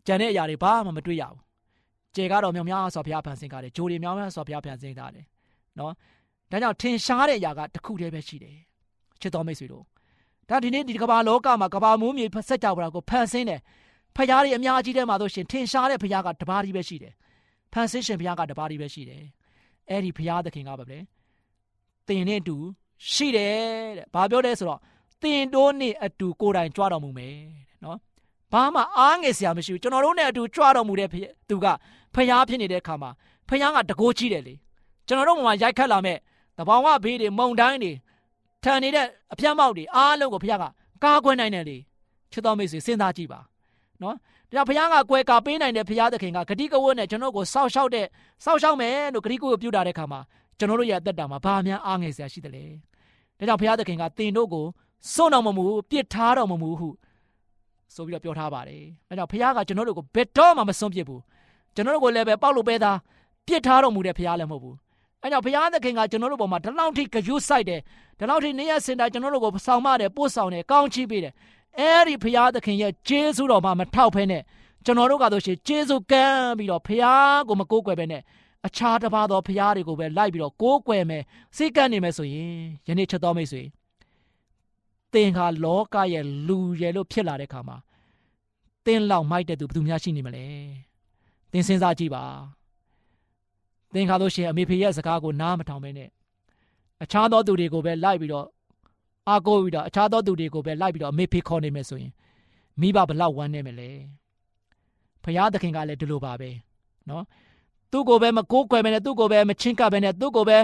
[0.06, 1.40] ကြံတဲ့အရာတွေဘာမှမတွေ့ရဘူး
[2.14, 5.24] ကျေကတော့မြောင်များစွာဘုရားဖန်ဆင်းကြတယ်ဂျိုတွေမြောင်များစွာဘုရားဖန်ဆင်းကြတယ်
[5.78, 5.92] နော်
[6.50, 8.56] ဒါကြောင့်ထင်ရှားတဲ့အရာကတစ်ခုတည်းပဲရှိတယ်
[9.20, 9.84] ချစ်တော်မိတ်ဆွေတို့
[10.48, 13.60] ဒါဒီနေ့ဒီကမ္ဘာလောကမှာကမ္ဘာမိုးမြေဖက်ကြပါကိုဖန်ဆင်းတယ်
[14.16, 17.12] ဖရားတွေအများကြီးထဲမှာဆိုရှင်ထင်ရှားတဲ့ဖရားကတပါးကြီးပဲရှိတယ်
[17.72, 19.22] ဖန်ဆင်းရှင်ဖရားကတပါးကြီးပဲရှိတယ်
[19.90, 20.98] အဲ့ဒီဖရားသခင်ကပါပဲ
[22.08, 22.56] တင်နဲ့အတူ
[23.12, 23.56] ရှိတယ်
[23.98, 24.80] တဲ့ဘာပြောလဲဆိုတော့
[25.22, 27.98] တင်တိုးနဲ့အတူကိုယ်တိုင်ကြွတော်မူမယ်တဲ့နော်
[28.52, 31.08] ဘာမှအားငယ်စရာမရှိဘူးကျွန်တော်တို့နဲ့အတူကြွတော်မူတဲ့
[31.48, 31.66] သူက
[32.14, 33.10] ဖရားဖြစ်နေတဲ့အခါမှာ
[33.48, 34.54] ဖရားကတကိုးကြီးတယ်လေ
[35.06, 36.18] ကျွန်တော်တို့မှာရိုက်ခတ်လာမဲ့
[36.58, 37.92] တဘောင်ဝဘေးတွေမုံတိုင်းတွေ
[38.64, 40.64] ထန်နေတဲ့အပြတ်မောက်တွေအားလုံးကိုဘုရားက
[41.04, 41.76] ကာကွယ်နိုင်တယ်လေ
[42.32, 43.40] ချစ်တော်မိတ်ဆွေစဉ်းစားကြည့်ပါ
[44.02, 44.16] နော်
[44.50, 48.06] ဒါဘုရားကကွယ်ကာပေးနိုင်တဲ့ဘုရားသခင်ကဂတိကဝတ်နဲ့ကျွန်တော်ကိုစောက်ရှောက်တဲ့
[48.44, 50.20] စောက်ရှောက်မယ်လို့ဂတိကဝတ်ပြုတာတဲ့ခါမှာ
[50.58, 52.64] ကျွန်တော်တို့ရဲ့အသက်တာမှာဘာများအားငယ်စရာရှိတယ်လဲ
[53.38, 54.64] ဒါကြောင့်ဘုရားသခင်ကတင်တို့ကို
[55.12, 56.88] စွန့်တော်မမူပြစ်ထားတော်မမူဟု
[57.94, 61.22] ဆိုပြီးတော့ပြောထားပါတယ်ဒါကြောင့်ဘုရားကကျွန်တော်တို့ကိုဘယ်တော့မှမစွန့်ပစ်ဘူး
[61.74, 62.98] ကျွန်တော်တို့ကိုလည်းပဲပေါက်လို့ပဲသား
[63.46, 64.76] ပြစ်ထားတော်မူတဲ့ဘုရားလည်းမဟုတ်ဘူး
[65.22, 67.80] အဲကြောင့်ဘုရားသခင်ကကျွန်တော်တို့ပေါ်မှာဒီလောက်ထိကြွဆိုင်တယ်
[68.18, 71.32] ဒီလောက်ထိနေရစင်တာကျွန်တော်တို့ကိုဆောင်မတယ်ပို့ဆောင်တယ်ကောင်းချီးပေးတယ်
[71.78, 74.42] အဲဒီဘုရားသခင်ရဲ့ကျေးဇူးတော်မှာမထောက်ဖဲနဲ့
[74.84, 78.22] ကျွန်တော်တို့ကတော့ရှင်ကျေးဇူးကမ်းပြီးတော့ဘုရားကိုမကိုးကွယ်ပဲနဲ့
[78.66, 81.22] အခြားတစ်ပါးသောဘုရားတွေကိုပဲလိုက်ပြီးတော့ကိုးကွယ်မယ်
[81.56, 82.52] စိတ်ကပ်နေမယ်ဆိုရင်
[82.88, 83.62] ယနေ့ချက်တော်မိတ်ဆွေ
[85.12, 87.76] သင်ဟာလောကရဲ့လူရဲ့လို့ဖြစ်လာတဲ့ခါမှာ
[88.84, 90.44] သင်လောက်မိုက်တဲ့သူဘယ်သူများရှိနေမလဲ
[91.52, 92.24] သင်စဉ်းစားကြည့်ပါ
[93.94, 96.08] သင်ခါလို့ရှိရင်အမေဖေရဲ့စကားကိုနားမထောင်ဘဲနဲ့
[97.02, 98.46] အခြားသောသူတွေကိုပဲလိုက်ပြီးတော့
[99.28, 102.12] အာကိုပြီးတော့အခြားသောသူတွေကိုပဲလိုက်ပြီးတော့အမေဖေခေါ်နေမယ်ဆိုရင်
[102.80, 103.90] မိဘဘလောက်ဝမ်းနေမလဲ
[105.24, 106.50] ဖရာသခင်ကလည်းဒီလိုပါပဲ
[107.08, 107.24] နော်
[107.92, 110.58] သူ့ကိုပဲမကိုးကွယ်ပဲနဲ့သူ့ကိုပဲမချင်းကပ်ပဲနဲ့သူ့ကိုပဲ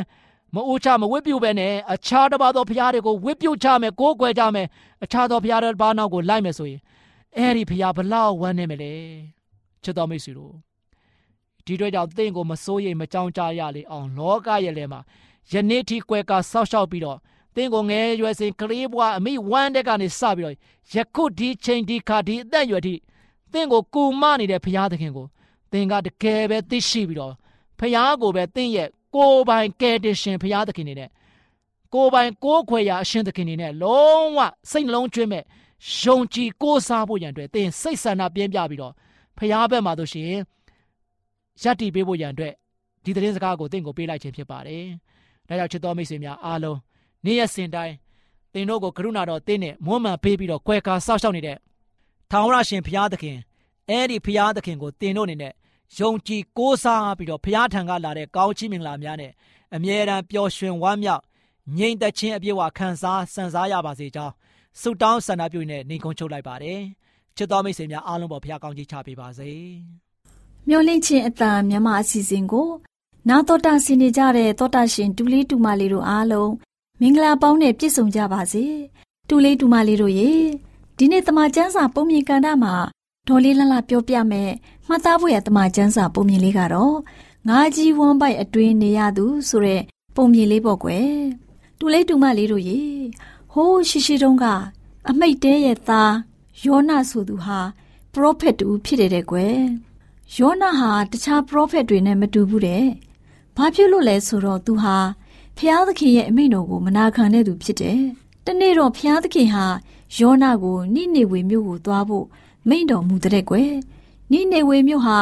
[0.54, 4.66] မအိုးချမဝစ်ပြုတ်ပဲနဲ့အခြားတစ်ပါးသောဖရာတွေကိုဝစ်ပြုတ်ချမယ်ကိုးကွယ်ကြမယ်
[5.04, 6.80] အခြားသောဖရာတွေဘာနောက်ကိုလိုက်မယ်ဆိုရင်
[7.36, 8.92] အဲ့ဒီဖရာဘလောက်ဝမ်းနေမလဲ
[9.82, 10.54] ချစ်တော်မိတ်ဆွေတို့
[11.66, 15.00] ဒီအတွက်ကြောင့်သင်ကိုမစိုးရိမ်မကြောက်ကြရလေအောင်လောကရဲ့လဲမှာ
[15.52, 17.18] ယနေ့ထိကွယ်ကာဆောက်ရှောက်ပြီးတော့
[17.54, 20.56] သင်ကိုငယ်ရွယ်စဉ်ကလေးဘွားအမိဝမ်းတဲ့ကနေစပြီးတော့
[20.94, 22.94] ယခုဒီချိန်ဒီခါဒီအသက်ရွယ်ထိ
[23.52, 25.26] သင်ကိုကူမနေတဲ့ဘုရားသခင်ကို
[25.72, 27.32] သင်ကတကယ်ပဲသိရှိပြီးတော့
[27.78, 31.10] ဘုရားကိုပဲသင်ရဲ့ကိုယ်ပိုင်ကယ်တင်ရှင်ဘုရားသခင်နေနဲ့
[31.94, 34.38] ကိုယ်ပိုင်ကိုးခွေရာအရှင်သခင်နေနဲ့လုံးဝ
[34.70, 35.44] စိတ်နှလုံးကျွင်းမဲ့
[36.00, 38.92] ယုံကြည်ကိုးစားဖို့ရန်အတွက်သင်စိတ်ဆန္ဒပြင်းပြပြီးတော့
[39.38, 40.34] ဖျားဘက်မှာဆိုရှင်
[41.62, 42.54] ယက်တီပေးဖို့ရန်အတွက်
[43.04, 44.84] ဒီသတင်းစကားကိုသင်ကိုပေးလိုက်ခြင်းဖြစ်ပါတယ်။
[45.48, 46.78] ဒါကြောင့်ချစ်တော်မိတ်ဆွေများအားလုံး
[47.24, 47.94] နေ့ရက်စဉ်တိုင်း
[48.52, 51.58] သင်တို့ကိုကရုဏာတော်သင်နဲ့မွမ်းမံပေးပြီးတော့ကွယ်ကာစောင့်ရှောက်နေတဲ့
[52.30, 53.36] ထာဝရရှင်ဘုရားသခင်
[53.88, 55.52] အဲ့ဒီဘုရားသခင်ကိုသင်တို့အနေနဲ့
[55.98, 59.32] ယုံကြည်ကိုးစားပြီးတော့ဘုရားထံကလာတဲ့ကောင်းချီးမင်္ဂလာများနဲ့
[59.74, 61.22] အမြဲတမ်းပျော်ရွှင်ဝမ်းမြောက်
[61.78, 64.32] ငြိမ်သက်ခြင်းအပြည့်အဝခံစားစံစားရပါစေကြောင်း
[64.80, 66.80] ဆုတောင်းဆန္ဒပြုနေနေကုန်းချုပ်လိုက်ပါတယ်
[67.36, 69.50] ချစ်တော်မိတ်ဆွေများအားလုံးပေါ်ဘုရားကောင်းကြီးချပေးပါစေ
[70.68, 72.68] မျောလင့်ခြင်းအတန်မြမအစီအစဉ်ကို
[73.28, 76.52] နာတော်တာဆင်နေကြတဲ့တောတာရှင်ဒူလေးဒူမလေးတို့အားလုံး
[77.00, 78.64] မင်္ဂလာပေါင်းနဲ့ပြည့်စုံကြပါစေ
[79.28, 80.32] ဒူလေးဒူမလေးတို့ရေ
[80.98, 82.74] ဒီနေ့တမချန်းစာပုံမြင်ကန်တာမှာ
[83.28, 84.50] ဒေါ်လေးလှလှပြောပြမယ်
[84.88, 86.96] မှတ်သားဖို့ရတမချန်းစာပုံမြင်လေးကတော့
[87.48, 89.82] ငါးကြီးဝမ်းပိုက်အတွင်းနေရသူဆိုတဲ့
[90.16, 91.10] ပုံမြင်လေးပေါ့ကွယ်
[91.78, 92.80] တူလေးတူမလေးတို့ရေ
[93.52, 94.44] ဟိုးရှိရှိတုန်းက
[95.08, 96.14] အမိတ်တဲရဲ့သား
[96.64, 97.58] ယောနာဆိုသူဟာ
[98.12, 99.58] ပရောဖက်တူဖြစ်တယ်ကွယ်
[100.38, 102.84] ယောနာဟာတခြားပရောဖက်တွေနဲ့မတူဘူးတဲ့
[103.56, 104.96] ဘာဖြစ်လို့လဲဆိုတော့သူဟာ
[105.56, 108.00] ဖျားသခင်ရဲ့အမိန့်တော်ကိုမနာခံတဲ့သူဖြစ်တယ်
[108.46, 109.66] တနေ့တော့ဖျားသခင်ဟာ
[110.18, 112.26] ယောနာကိုနိနေဝေမြို့ကိုသွားဖို့
[112.68, 113.72] မိန့်တော်မူတဲ့ကွယ်
[114.32, 115.18] နိနေဝေမြို့ဟာ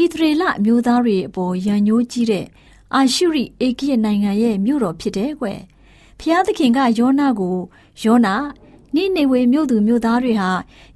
[0.00, 2.46] ဣသရေလအမျိုးသားတွေအပေါ်ရန်ညိုးကြီးတဲ့
[2.94, 5.60] အာရှုရိအေဂိယနိုင်ငံရဲ့မြို့တော်ဖြစ်တယ်ကွယ်
[6.20, 7.58] ဖျားသခင်ကယောနာကို
[8.02, 8.34] ယောနာ
[8.94, 10.50] နိနေဝေမြို့သူမြို့သားတွေဟာ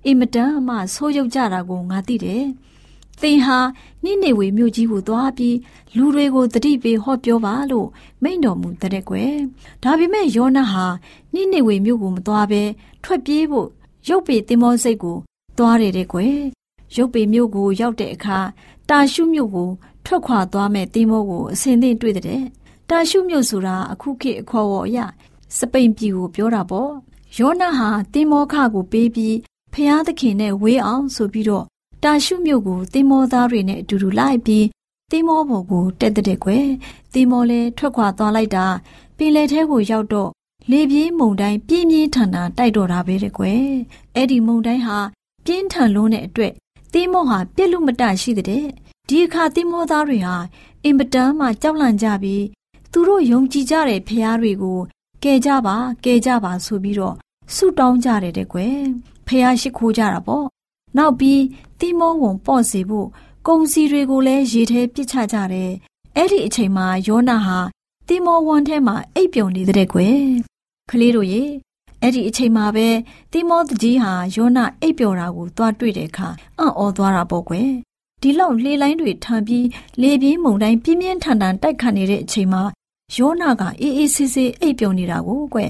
[0.04, 2.44] အင်မတန်မှဆိုးရုပ်ကြတာကိုငါသိတယ်
[3.22, 3.58] သင်ဟာ
[4.04, 5.56] နိနေဝေမြို့ကြီးကိုသွားပြီး
[5.96, 7.88] လူတွေကိုတတိပေးဟောပြောပါလို့
[8.22, 9.34] မိန့်တော်မူတဲ့ကွယ်
[9.82, 10.86] ဒါပေမဲ့ယောနာဟာ
[11.34, 12.62] နိနေဝေမြို့ကိုမသွားဘဲ
[13.04, 13.68] ထွက်ပြေးဖို့
[14.08, 15.16] ရုပ်ပေသင်္ဘောစိတ်ကို
[15.58, 16.36] သွားတယ်တဲ့ကွယ်
[16.96, 18.38] ရုပ်ပေမြို့ကိုရောက်တဲ့အခါ
[18.88, 19.68] တာရှုမြို့ကို
[20.06, 22.42] ထွက်ခွာသွားမဲ့သင်္ဘောကိုအစင်သင့်တွေ့တဲ့
[22.88, 24.98] တာရှုမြို့ဆိုတာအခုခေတ်အခေါ်အဝေါ်အရ
[25.56, 26.90] စပိန်ပြည်ကိုပြောတာပေါ့
[27.38, 29.36] ယောနာဟာသင်္ဘောခကိုပေးပြီး
[29.72, 31.66] ဖျားသခင်နဲ့ဝေးအောင်ဆိုပြီးတော့
[32.04, 34.66] တာရှုမြို့ကိုသင်္ဘောသားတွေနဲ့အတူတူလိုက်ပြီး
[35.10, 36.66] သင်္ဘောပေါ်ကိုတက်တဲ့ကွယ်
[37.14, 38.66] သင်္ဘောလဲထွက်ခွာသွားလိုက်တာ
[39.16, 40.30] ပင်လယ်ထဲကိုရောက်တော့
[40.70, 43.62] လေပြေးမုန်တိုင်းပြင်းပြင်းထန်ထန်တိုက်တော့တာပဲတဲ့ကွယ်
[44.14, 44.98] အဲ့ဒီမုန်တိုင်းဟာ
[45.44, 46.52] ပြင်းထန်လွန်းတဲ့အတွက်
[46.92, 48.46] သင်္ဘောဟာပြက်လို့မတရှိတဲ့
[49.08, 50.36] ဒီအခါသင်္ဘောသားတွေဟာ
[50.84, 52.44] အင်ပတန်မှကြောက်လန့်ကြပြီး
[52.92, 54.78] သူတို့ယုံကြည်ကြတဲ့ဖျားတွေကို
[55.22, 57.14] ကယ်ကြပါကယ်ကြပါဆိုပြီးတော့
[57.54, 58.76] ဆုတောင်းကြတယ်တဲ့ကွယ်
[59.26, 60.46] ဖះရှိခိုးကြတာပေါ့
[60.96, 61.42] နောက်ပြီး
[61.80, 63.08] တိမောဝန်ပေါ့စေဖို့
[63.46, 65.70] ကုံစီတွေကိုလည်းရေထဲပစ်ချကြတယ်
[66.16, 67.58] အဲ့ဒီအချိန်မှာယောနာဟာ
[68.08, 70.16] တိမောဝန်ထဲမှာအိပ်ပျော်နေတဲ့ကွယ်
[70.90, 71.42] ကလေးတို့ရေ
[72.00, 72.88] အဲ့ဒီအချိန်မှာပဲ
[73.32, 76.28] တိမောတကြီးဟာယောနာအိပ်ပျော်တာကိုသွားတွေ့တဲ့အခါ
[76.58, 77.70] အံ့ဩသွားတာပေါ့ကွယ်
[78.22, 79.66] ဒီလောက်လေလိုင်းတွေထန်ပြီး
[80.02, 82.62] လေပြင်းမုန်တိုင်းပြင်းပြင်းထန်ထန်တိုက်ခတ်နေတဲ့အချိန်မှာ
[83.16, 85.60] ယောနာကအေးအေးဆေးဆေးအိပ်ပျော်နေတာကိုကွ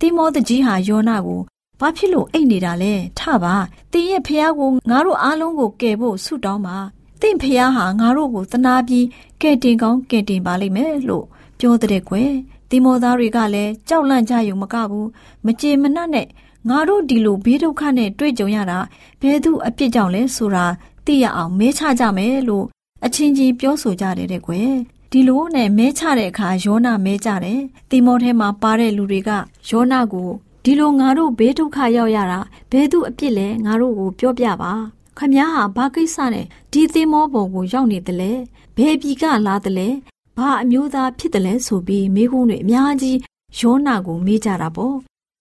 [0.00, 1.40] တိမောတကြီးဟာယောနာကို
[1.82, 3.54] ဘာဖြစ်လို့အိတ်နေတာလဲထပါ
[3.92, 6.76] တင်ရဲ့ဖះကိုငါတို့အားလုံးကိုကယ်ဖို့ဆုတောင်းပါ
[7.20, 9.06] တင့်ဖះဟာငါတို့ကိုတနာပြီး
[9.42, 11.24] ကယ်တင်ကောင်းကယ်တင်ပါလိမ့်မယ်လို့
[11.58, 12.32] ပြောတဲ့ကွယ်
[12.70, 15.08] တိမောသားတွေကလည်းကြောက်လန့်ကြယုံမကဘူး
[15.44, 16.26] မကြေမနက်နဲ့
[16.68, 18.78] ငါတို့ဒီလိုဘေးဒုက္ခနဲ့တွေ့ကြုံရတာ
[19.20, 20.66] ဘယ်သူအပြစ်ကြောင့်လဲဆိုတာ
[21.06, 22.66] သိရအောင်မဲချကြမယ်လို့
[23.04, 24.72] အချင်းချင်းပြောဆိုကြတယ်တဲ့ကွယ်
[25.10, 29.30] ဒီလိုနဲ့မဲချတဲ့အခါယောနာမဲကြတယ်တိမောထဲမှာပါတဲ့လူတွေက
[29.68, 30.30] ယောနာကို
[30.64, 34.72] ဒီလိုငါတို့ဘေးဒုက္ခရောက်ရတာဘယ်သူအပြစ်လဲငါတို့ကိုပြောပြပါ
[35.18, 38.32] ခမည်းဟာဘာကိစ္စနဲ့ဒီသင်္ဘောပေါ်ကိုရောက်နေတယ်လဲ
[38.76, 39.88] ဘယ်ပြည်ကလာတယ်လဲ
[40.36, 43.18] ဘာအမျိုးသားဖြစ်တယ်လဲဆိုပြီးမိခုံးတွေအများကြီး
[43.58, 44.96] ယောနာကိုမေးကြတာပေါ့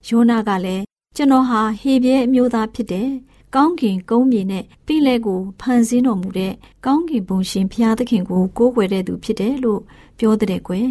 [0.09, 0.83] ယောနာကလည်း
[1.15, 3.09] ကျွန်တော်ဟာဟေဘဲအမျိုးသားဖြစ်တယ်
[3.55, 6.53] ကောင်းကင်ကုန်းမြေနဲ့ပိလဲကိုဖန်ဆင်းတော်မူတဲ့
[6.85, 9.81] ကောင်းကင်ဘုံရှင်ဘုရားသခင်ကိုကိုးကွယ်တဲ့သူဖြစ်တယ်လို့
[10.19, 10.89] ပြောတဲ့ကွယ်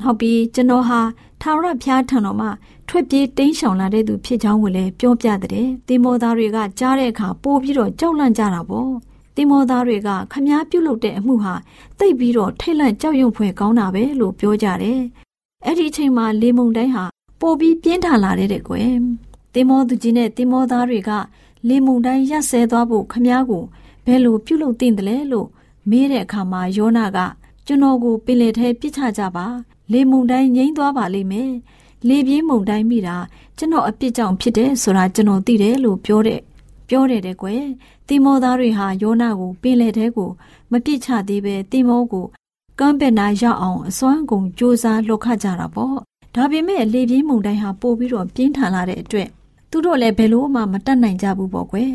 [0.00, 1.00] နောက်ပြီးကျွန်တော်ဟာ
[1.42, 2.50] ထာဝရဘုရားထံတော်မှာ
[2.88, 8.90] ထွက်ပြေးတိမ်းရှောင်လာတဲ့သူဖြစ်ကြောင်းကိုလည်းပြောပြတဲ့။တင်မောသားတွေကကြားတဲ့အခါပိုးပြီးတော့ကြောက်လန့်ကြတာပေါ့။
[9.36, 11.54] တင်မောသားတွေကခမားပြုတ်လုတဲ့အမှုဟာ
[11.98, 15.00] တိတ်ပြီးတော့ထိတ်လန့်ကြောက်ရွံ့ဖွယ်ကောင်းတာပဲလို့ပြောကြတယ်။
[15.64, 17.04] အဲ့ဒီအချိန်မှာလေမုန်တိုင်းဟာ
[17.40, 18.92] ပိုပြီးပြင်းထန်လာတဲ့ကွယ်။
[19.54, 21.10] တင်မောသူကြီးနဲ့တင်မောသားတွေက
[21.68, 23.64] လေမုန်တိုင်းရက်ဆဲသွားဖို့ခမားကို
[24.06, 25.48] ဘယ်လိုပြုတ်လုတင်တယ်လဲလို့
[25.90, 27.18] မေးတဲ့အခါမှာယောနာက
[27.66, 29.46] ကျွန်တော်ကိုပင်လယ်ထဲပြစ်ချကြပါ
[29.92, 31.52] လေမုန်တိုင်းငိမ့်သွားပါလိမ့်မယ်
[32.08, 33.16] လေပြင်းမုန်တိုင်းမိတာ
[33.58, 36.40] ကျွန်တော်အပြစ်ကြောင့်ဖြစ်တယ်ဆိုတာကျွန်တော်သိတယ်လို့ပြောတဲ့
[36.88, 37.64] ပြောတယ်တဲ့ကွယ်
[38.08, 40.30] တိမောသားတွေဟာယောနာကိုပင်လယ်ထဲကို
[40.70, 42.26] မပြစ်ချသေးပဲတိမောကို
[42.78, 45.96] ကမ်းပင်နာရောက်အောင်အစွမ်းကုန်စူးစမ်းလှုပ်ခတ်ကြတာပေါ့
[46.34, 49.28] ဒါပေမဲ့လေပြင်းမုန်တိုင်းဟာပို့ပြီးတော့ပြင်းထန်လာတဲ့အတွက်
[49.70, 51.92] သူတို့လည်းဘယ်လို့မှမတတ်နိုင်ကြဘူးပေါ့ကွယ်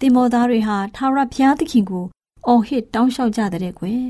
[0.00, 2.04] တိမောသားတွေဟာထာဝရဘုရားသခင်ကို
[2.46, 4.02] အော်ဟစ်တောင်းလျှောက်ကြတဲ့ကွယ်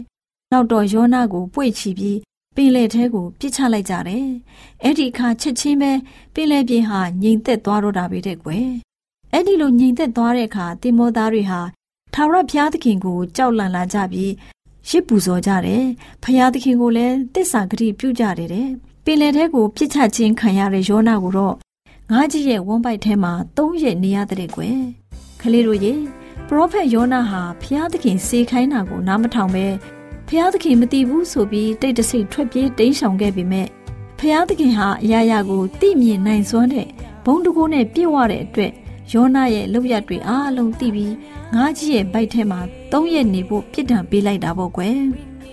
[0.53, 2.19] နောက်တော့ယောနာကိုပွေ့ချပြီး
[2.57, 4.27] ပင်လယ်ထဲကိုပြစ်ချလိုက်ကြတယ်။
[4.83, 5.93] အဲ့ဒီအခါချက်ချင်းပဲ
[6.35, 8.69] ပင်လယ်ပြင်ဟာငြိမ်သက်သွားတော့တာပဲတဲ့ကွယ်။
[9.33, 11.61] အဲ့ဒီလိုငြိမ်သက်သွားတဲ့အခါတင်မောသားတွေဟာ
[12.15, 14.33] ထာဝရဘုရားသခင်ကိုကြောက်လန့်လာကြပြီး
[14.89, 15.85] ရစ်ပူဇော်ကြတယ်။
[16.23, 18.69] ဘုရားသခင်ကိုလည်းတစ္ဆာဂတိပြုကြတယ်တဲ့။
[19.05, 21.55] ပင်လယ်ထဲကိုပြစ်ချခြင်းခံရတဲ့ယောနာကိုတော့
[22.11, 24.79] ငါးကြီးရဲ့ဝန်းပိုက်ထဲမှာ၃ရက်နေရတဲ့ကွယ်။
[25.41, 25.95] ကလေးတို့ရေ
[26.49, 29.67] ပရောဖက်ယောနာဟာဘုရားသခင်စေခိုင်းတာကိုနားမထောင်ပဲ
[30.33, 33.69] ဖျားသခင်မသိဘူးဆိုပြီးတိတ်တဆိတ်ထွက်ပြေးတိမ်းရှောင်ခဲ့ပေမဲ့
[34.19, 36.89] ဖျားသခင်ဟာအရာရာကိုသိမြင်နိုင်စွမ်းတဲ့
[37.25, 38.73] ဘုံတကိုးနဲ့ပြည့်ဝတဲ့အတွက်
[39.13, 41.15] ယောနာရဲ့လောက်ရတွေအားလုံးသိပြီး
[41.55, 42.61] ငါးကြီးရဲ့ဗိုက်ထဲမှာ
[42.93, 44.97] သုံးရက်နေဖို့ပြစ်ဒဏ်ပေးလိုက်တာပေါ့ကွယ်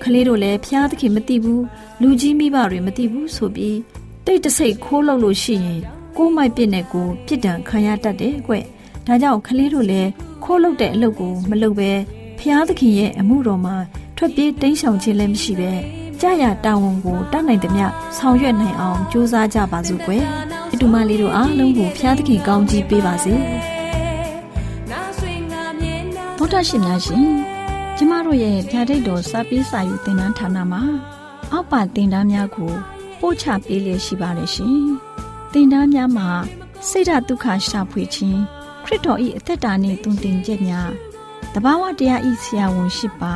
[0.03, 1.63] ကလေးတို့လည်းဖျားသခင်မသိဘူး
[2.01, 3.77] လူကြီးမိဘတွေမသိဘူးဆိုပြီး
[4.25, 5.81] တိတ်တဆိတ်ခိုးလို့လို့ရှိရင်
[6.17, 8.53] ကိုမိုက်ပြစ်နဲ့ကိုပြစ်ဒဏ်ခံရတတ်တယ်ကွ
[9.07, 10.09] ဒါကြောင့်ကလေးတို့လည်း
[10.43, 11.91] ခိုးလုပ်တဲ့အလုပ်ကိုမလုပ်ပဲ
[12.39, 13.75] ဖျားသခင်ရဲ့အမှုတော်မှာ
[14.17, 15.71] ထွက်ပြေးတိမ်းရှောင်ခြင်းလည်းမရှိပဲ
[16.21, 17.85] ကြာရတာဝန်ကိုတတ်နိုင်သမျှ
[18.17, 20.23] ဆောင်ရွက်နိုင်အောင်ကြိုးစားကြပါစို့ကွယ်
[20.73, 23.33] အတူမလေးတို့အားလုံးကိုဖျားသခင်ကောင်းကြီးပေးပါစေ
[26.37, 27.25] ဗုဒ္ဓရှင်များရှင်
[27.97, 30.81] ကျမတို့ရဲ့ဗျာဒိတ်တော်စပေးစာယူသင်တန်းဌာနမှာ
[31.51, 32.71] အောက်ပါသင်တန်းများကို
[33.19, 34.77] ပို့ချပေးလျက်ရှိပါတယ်ရှင်
[35.51, 36.29] သင်တန်းများမှာ
[36.89, 38.39] စိတ်ဓာတ်ဒုက္ခရှာဖွေခြင်း
[38.85, 40.89] ခရစ်တော်၏အသက်တာနှင့်တုန်တင်ကြများ
[41.53, 43.35] တဘာဝတရားဤဆရာဝန်ရှိပါ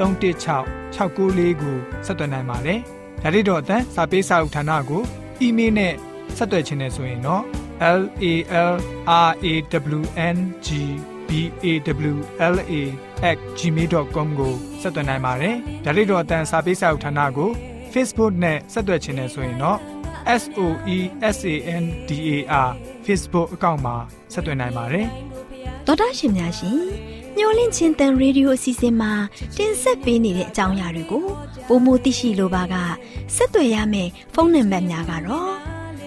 [0.00, 0.64] 316
[0.96, 2.78] 694ကိုဆက်သွင်းနိုင်ပါတယ်။
[3.22, 5.02] ဒါ့အပြင်အသံစာပေးစာဥထာဏာကို
[5.40, 5.94] အီးမေးလ်နဲ့
[6.36, 7.42] ဆက်သွယ်ခြင်းနဲ့ဆိုရင်တော့
[7.98, 8.24] l a
[8.70, 8.74] l r
[9.10, 9.54] a
[9.98, 10.00] w
[10.34, 10.36] n
[10.66, 10.68] g
[11.28, 11.30] b
[11.64, 11.66] a
[12.10, 12.16] w
[12.54, 12.74] l a
[13.58, 17.50] @gmail.com ကိုဆက်သွင်းနိုင်ပါတယ်။ဒါ့အပြင်အသံစာပေးစာဥထာဏာကို
[17.92, 19.78] Facebook နဲ့ဆက်သွယ်ခြင်းနဲ့ဆိုရင်တော့
[20.40, 20.60] S O
[20.96, 20.98] E
[21.36, 22.30] S A N D A
[22.66, 22.70] R
[23.06, 23.96] Facebook အကောင့်မှာ
[24.32, 25.06] ဆက်သွင်းနိုင်ပါတယ်။
[25.86, 29.12] ဒေါက်တာရှင်များရှင် မျောလင့်ချင်းတန်ရေဒီယိုအစီအစဉ်မှာ
[29.56, 31.24] တင်ဆက်ပေးနေတဲ့အကြောင်းအရာတွေကို
[31.66, 32.74] ပိုမိုသိရှိလိုပါက
[33.34, 35.52] ဆက်သွယ်ရမယ့်ဖုန်းနံပါတ်များကတော့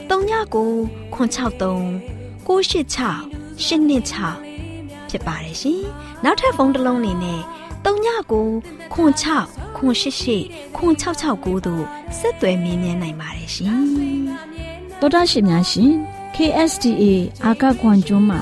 [0.09, 2.13] 39ခွန်63
[2.47, 5.81] 986 126ဖြစ်ပါတယ်ရှင်။
[6.23, 7.41] နောက်ထပ်ဖုန်းတစ်လုံးနေနဲ့
[7.85, 9.95] 39ခွန်6ခွန်
[10.35, 11.83] 88ခွန်669တို့
[12.19, 13.83] ဆက်သွယ်မြင်းမြန်းနိုင်ပါတယ်ရှင်။
[14.99, 15.91] တော်တာရှင်များရှင်
[16.35, 17.03] KSTA
[17.43, 18.41] အာကခွန်ကျွန်းမှာ